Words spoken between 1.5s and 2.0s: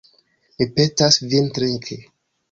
trinki.